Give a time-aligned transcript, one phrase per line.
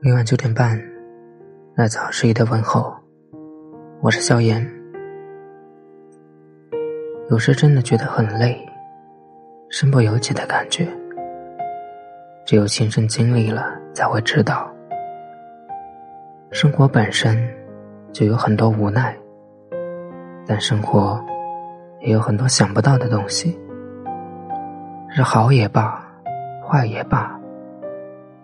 [0.00, 0.80] 每晚九点半，
[1.74, 2.94] 来自好十一的问候。
[4.00, 4.64] 我是萧炎。
[7.28, 8.56] 有时真的觉得很累，
[9.70, 10.86] 身不由己的感觉。
[12.46, 14.70] 只有亲身经历了，才会知道，
[16.52, 17.36] 生活本身
[18.12, 19.16] 就有很多无奈，
[20.46, 21.20] 但生活
[22.00, 23.58] 也有很多想不到的东西。
[25.08, 26.00] 是好也罢，
[26.64, 27.40] 坏也罢。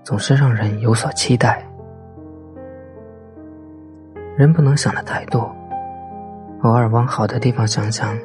[0.03, 1.65] 总是让人有所期待。
[4.37, 5.55] 人不能想的太多，
[6.63, 8.17] 偶尔往好的地方想想，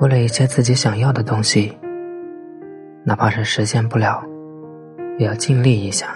[0.00, 1.76] 为了一些自己想要的东西，
[3.04, 4.22] 哪怕是实现不了，
[5.18, 6.08] 也要尽力一下。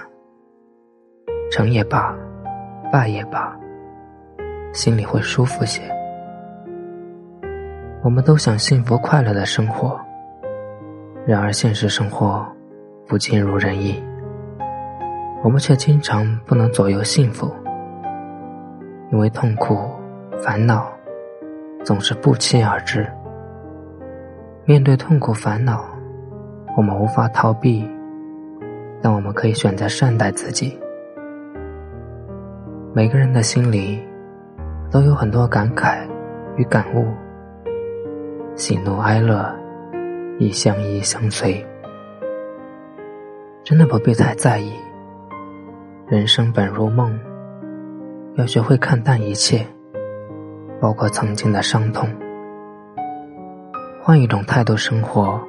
[1.53, 2.14] 成也罢，
[2.92, 3.56] 败也罢，
[4.73, 5.83] 心里会舒服些。
[8.03, 10.01] 我们都想幸福快乐的生活，
[11.27, 12.45] 然而现实生活
[13.06, 14.03] 不尽如人意。
[15.43, 17.51] 我们却经常不能左右幸福，
[19.11, 19.91] 因为痛苦、
[20.39, 20.92] 烦恼
[21.83, 23.11] 总是不期而至。
[24.67, 25.83] 面对痛苦、烦恼，
[26.77, 27.89] 我们无法逃避，
[29.01, 30.79] 但我们可以选择善待自己。
[32.92, 33.98] 每个人的心里
[34.91, 36.07] 都有很多感慨
[36.57, 37.07] 与感悟，
[38.57, 39.51] 喜怒哀乐
[40.39, 41.67] 亦相依相随，
[43.64, 44.70] 真的不必太在意。
[46.11, 47.16] 人生本如梦，
[48.34, 49.64] 要学会看淡一切，
[50.80, 52.08] 包括曾经的伤痛。
[54.02, 55.41] 换一种态度生活，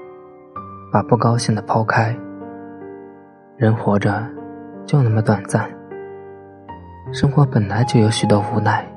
[0.93, 2.15] 把不高兴的抛开。
[3.57, 4.23] 人活着
[4.85, 5.67] 就那么短暂，
[7.11, 8.87] 生活本来就有许多无奈。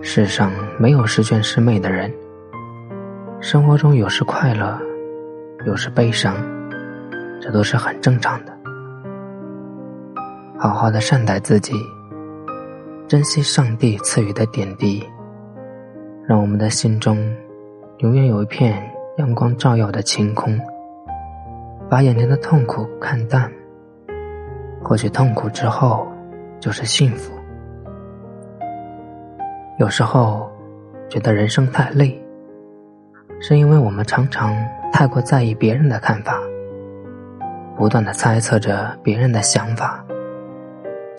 [0.00, 2.10] 世上没有十全十美的人，
[3.38, 4.80] 生活中有时快乐，
[5.66, 6.34] 有时悲伤，
[7.38, 8.61] 这都是很正常的。
[10.62, 11.74] 好好的善待自己，
[13.08, 15.04] 珍惜上帝赐予的点滴，
[16.24, 17.18] 让我们的心中
[17.98, 18.80] 永远有一片
[19.18, 20.56] 阳光照耀的晴空。
[21.90, 23.50] 把眼前的痛苦看淡，
[24.84, 26.06] 或许痛苦之后
[26.60, 27.32] 就是幸福。
[29.80, 30.48] 有时候
[31.08, 32.24] 觉得人生太累，
[33.40, 34.54] 是因为我们常常
[34.92, 36.38] 太过在意别人的看法，
[37.76, 39.98] 不断的猜测着别人的想法。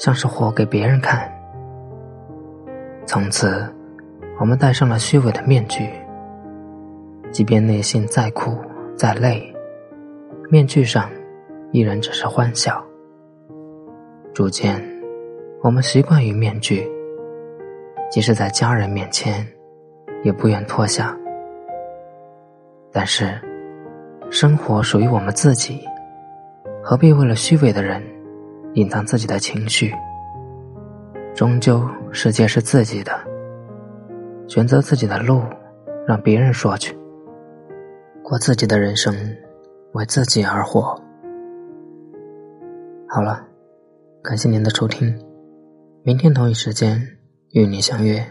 [0.03, 1.31] 像是活给别人看。
[3.05, 3.65] 从此，
[4.37, 5.89] 我们戴上了虚伪的面具。
[7.31, 8.53] 即便内心再苦
[8.97, 9.41] 再累，
[10.49, 11.09] 面具上
[11.71, 12.83] 依然只是欢笑。
[14.33, 14.77] 逐渐，
[15.61, 16.85] 我们习惯于面具，
[18.11, 19.47] 即使在家人面前，
[20.21, 21.17] 也不愿脱下。
[22.91, 23.39] 但是，
[24.29, 25.87] 生活属于我们自己，
[26.83, 28.03] 何必为了虚伪的人？
[28.75, 29.94] 隐藏自己的情绪，
[31.35, 33.11] 终究世界是自己的，
[34.47, 35.44] 选择自己的路，
[36.07, 36.97] 让别人说去，
[38.23, 39.16] 过自己的人生，
[39.94, 41.00] 为自己而活。
[43.07, 43.45] 好了，
[44.23, 45.16] 感谢您的收听，
[46.03, 47.00] 明天同一时间
[47.51, 48.25] 与你相约。